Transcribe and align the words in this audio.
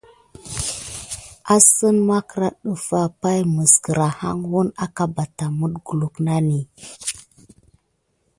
Əsseŋ 1.55 1.95
makra 2.09 2.49
ɗəfa 2.63 3.01
pay 3.21 3.39
nis 3.55 3.73
kiraya 3.83 4.29
wuna 4.49 4.71
aka 4.83 5.03
banamite 5.15 5.79
kulu 5.85 6.07
nani. 6.25 6.59